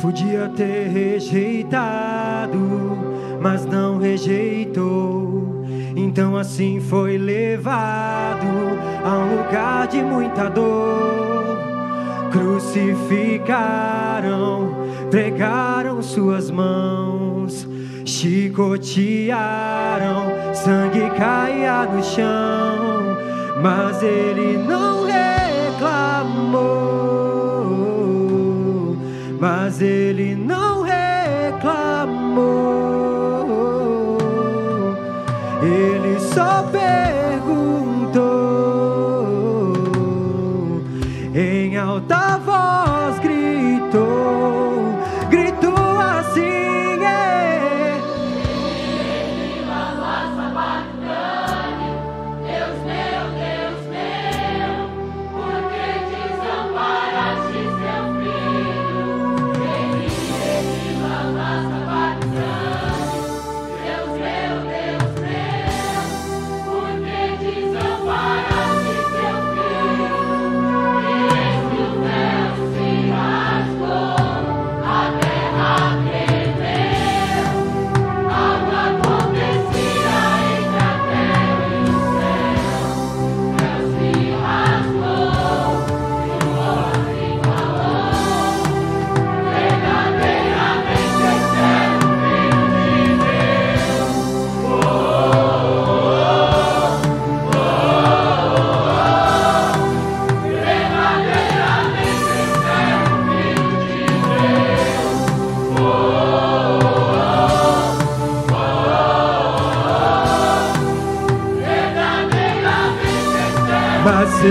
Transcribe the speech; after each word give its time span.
Podia 0.00 0.48
ter 0.54 0.88
rejeitado, 0.88 2.58
mas 3.40 3.64
não 3.64 3.98
rejeitou. 3.98 5.64
Então 5.96 6.36
assim 6.36 6.80
foi 6.80 7.16
levado 7.16 8.46
a 9.02 9.18
um 9.18 9.38
lugar 9.38 9.88
de 9.88 10.02
muita 10.02 10.50
dor. 10.50 11.56
Crucificaram, 12.30 14.74
pregaram 15.10 16.02
suas 16.02 16.50
mãos, 16.50 17.66
chicotearam, 18.04 19.34
sangue 20.52 21.08
caía 21.16 21.86
no 21.86 22.04
chão, 22.04 23.16
mas 23.62 24.02
ele 24.02 24.58
não 24.58 25.06
reclamou 25.06 26.85
mas 29.66 29.80
ele 29.82 30.36
não 30.36 30.65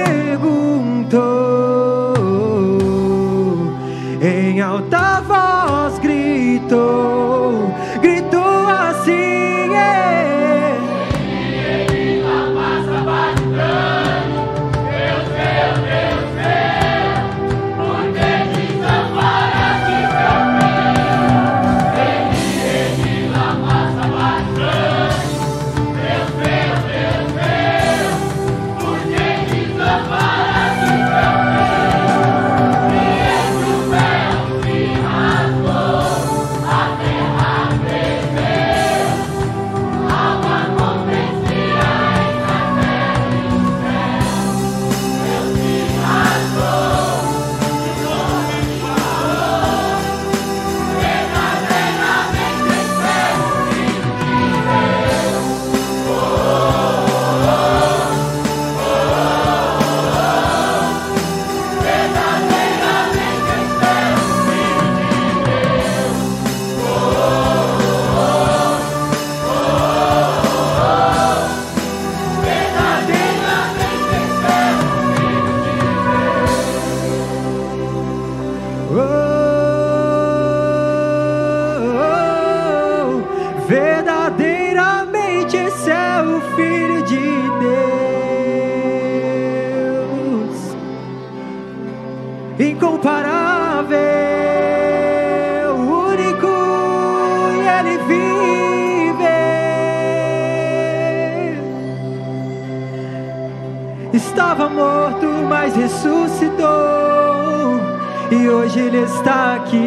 está 109.15 109.57
aqui. 109.57 109.81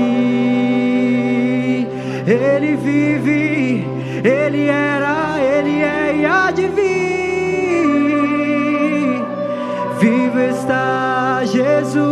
Ele 2.26 2.76
vive, 2.76 3.86
ele 4.24 4.68
era, 4.68 5.40
ele 5.42 5.82
é 5.82 6.16
e 6.16 6.26
há 6.26 6.52
de 6.52 6.68
vir. 6.68 6.84
Vivo 10.00 10.40
está 10.40 11.42
Jesus, 11.46 12.04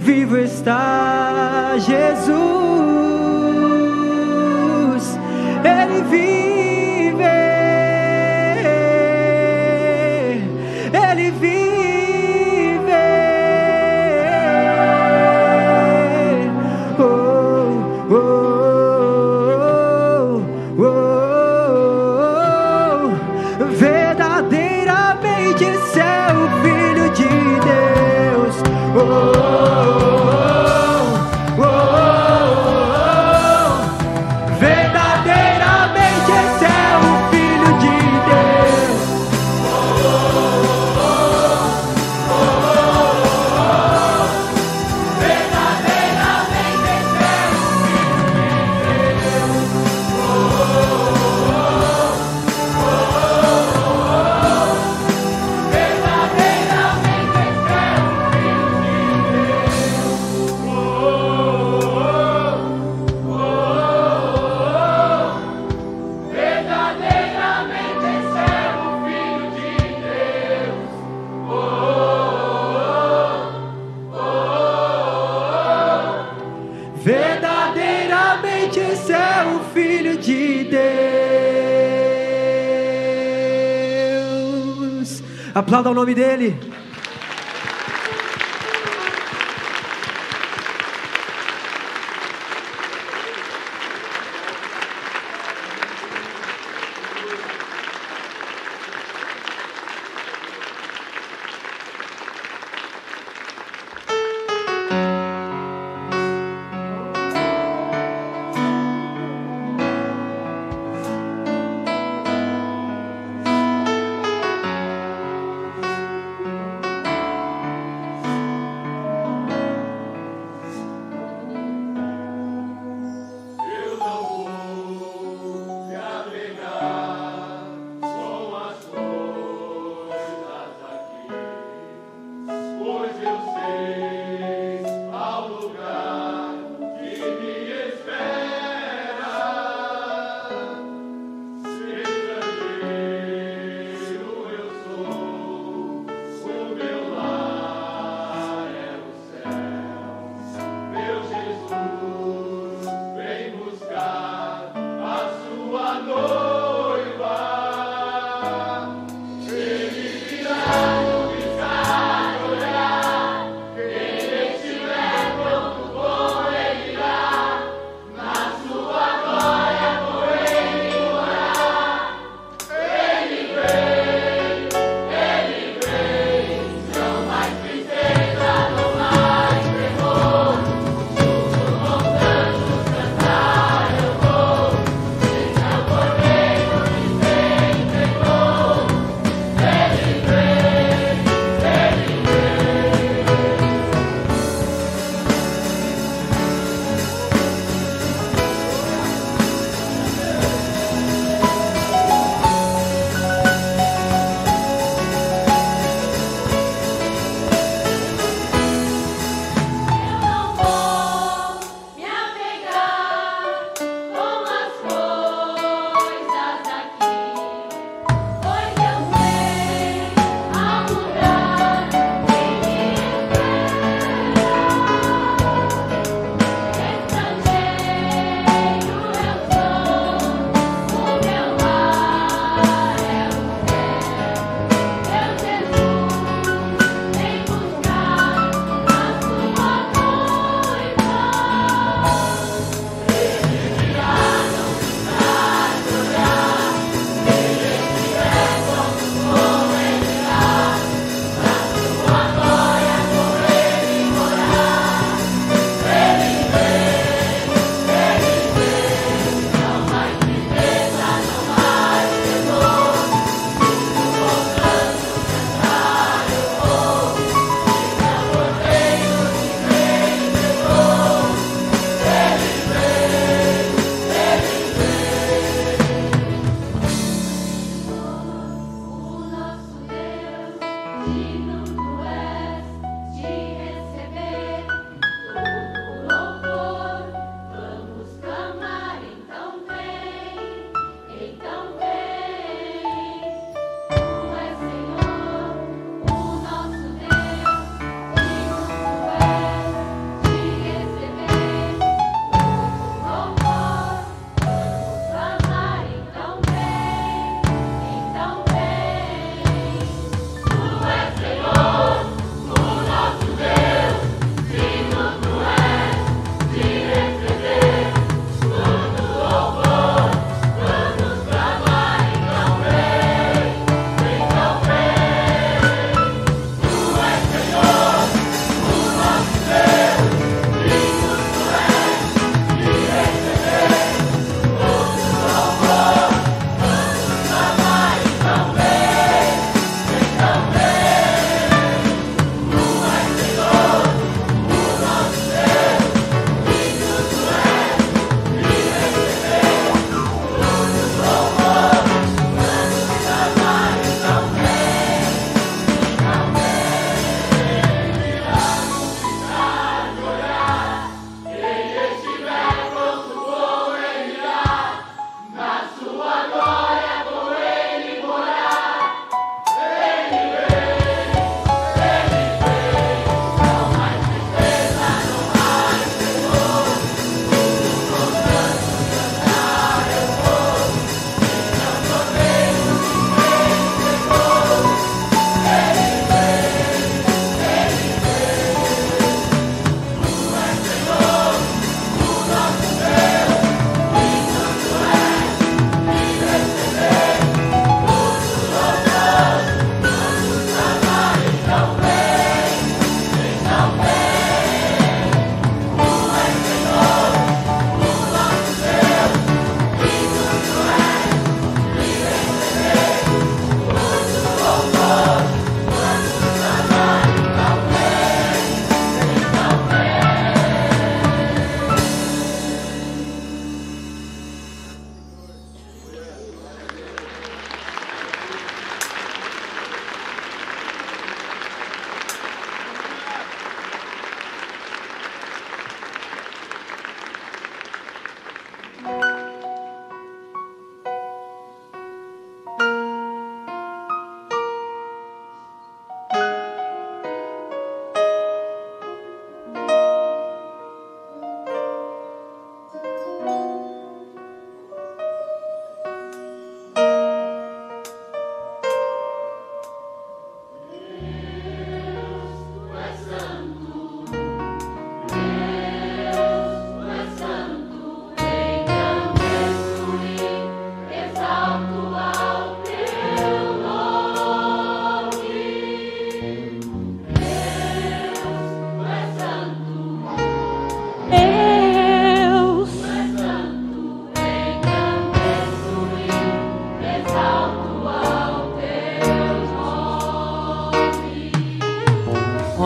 vivo 0.00 0.36
está 0.38 1.74
Jesus. 1.78 2.67
Oh. 29.00 29.27
Aplauda 85.68 85.90
o 85.90 85.94
nome 85.94 86.14
dele. 86.14 86.67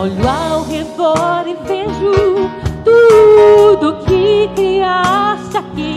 Olho 0.03 0.27
ao 0.27 0.63
redor 0.65 1.45
e 1.47 1.55
vejo 1.65 2.51
tudo 2.83 4.03
que 4.03 4.49
criaste 4.53 5.55
aqui. 5.55 5.95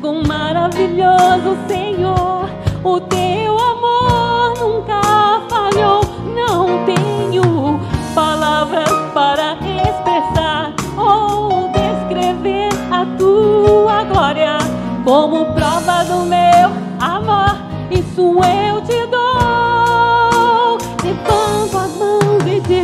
Com 0.00 0.26
maravilhoso 0.26 1.58
Senhor, 1.68 2.48
o 2.82 2.98
teu 2.98 3.58
amor 3.58 4.54
nunca 4.58 5.42
falhou. 5.50 6.00
Não 6.34 6.82
tenho 6.86 7.78
palavras 8.14 8.88
para 9.12 9.58
expressar 9.86 10.72
ou 10.96 11.68
descrever 11.68 12.70
a 12.90 13.04
tua 13.18 14.02
glória 14.04 14.56
como 15.04 15.44
prova 15.52 16.04
do 16.04 16.24
meu 16.24 16.70
amor. 17.00 17.58
Isso 17.90 18.40
eu 18.42 18.80
te 18.80 18.99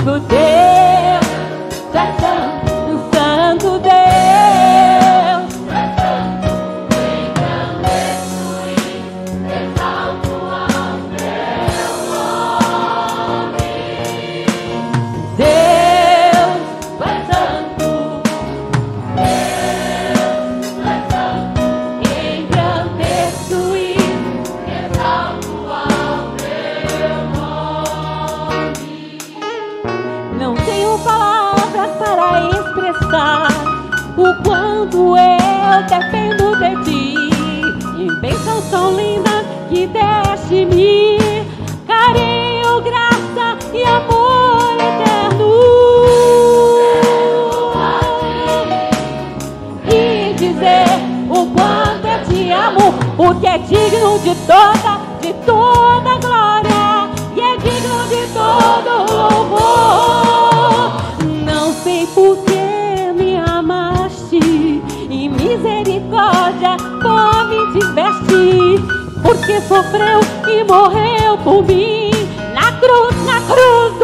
mãos 0.06 0.22
e 0.30 0.75
é 53.56 53.58
digno 53.60 54.18
de 54.18 54.34
toda, 54.46 55.00
de 55.22 55.32
toda 55.46 56.18
glória 56.18 57.08
e 57.34 57.40
é 57.40 57.56
digno 57.56 58.06
de 58.06 58.26
todo 58.34 59.10
louvor. 59.10 60.92
Não 61.42 61.72
sei 61.72 62.06
por 62.08 62.36
que 62.44 63.12
me 63.14 63.36
amaste 63.36 64.36
e 65.08 65.28
misericórdia 65.30 66.76
me 67.48 67.80
tiveste, 67.80 68.84
porque 69.22 69.60
sofreu 69.62 70.20
e 70.48 70.64
morreu 70.64 71.38
por 71.42 71.64
mim 71.64 72.10
na 72.52 72.72
cruz, 72.72 73.16
na 73.24 73.40
cruz 73.40 73.95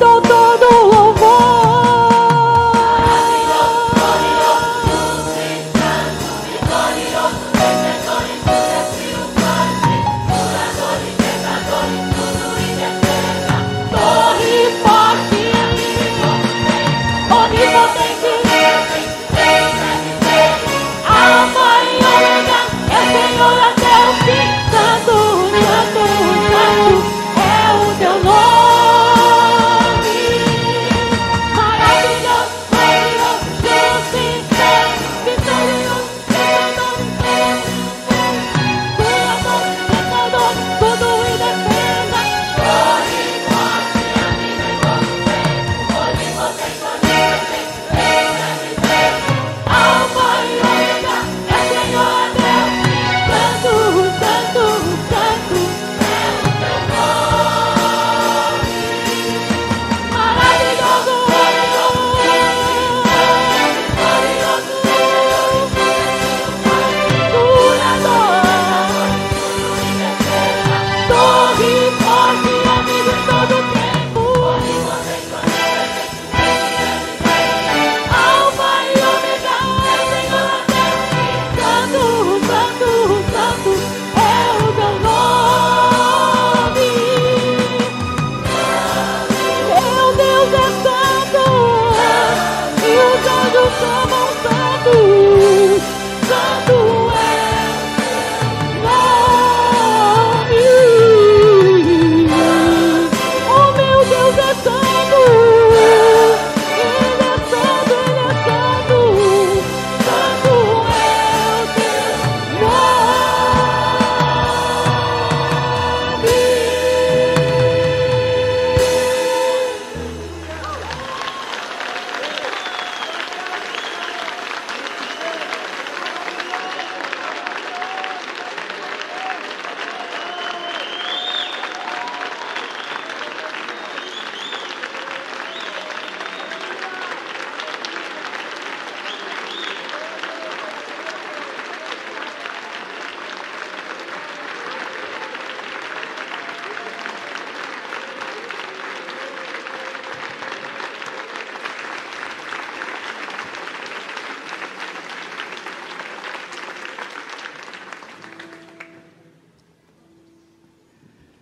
todo 0.00 0.23